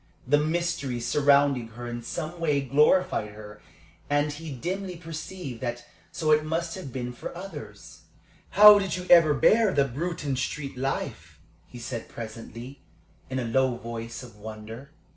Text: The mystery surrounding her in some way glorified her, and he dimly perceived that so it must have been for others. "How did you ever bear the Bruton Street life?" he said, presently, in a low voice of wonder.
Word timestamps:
The 0.25 0.39
mystery 0.39 0.99
surrounding 0.99 1.67
her 1.77 1.87
in 1.87 2.01
some 2.01 2.39
way 2.39 2.59
glorified 2.61 3.33
her, 3.33 3.61
and 4.09 4.31
he 4.31 4.51
dimly 4.51 4.95
perceived 4.97 5.61
that 5.61 5.85
so 6.11 6.31
it 6.31 6.43
must 6.43 6.73
have 6.73 6.91
been 6.91 7.13
for 7.13 7.37
others. 7.37 8.01
"How 8.49 8.79
did 8.79 8.97
you 8.97 9.05
ever 9.11 9.35
bear 9.35 9.71
the 9.71 9.85
Bruton 9.85 10.35
Street 10.37 10.75
life?" 10.75 11.39
he 11.67 11.77
said, 11.77 12.09
presently, 12.09 12.81
in 13.29 13.37
a 13.37 13.45
low 13.45 13.75
voice 13.75 14.23
of 14.23 14.37
wonder. 14.37 14.89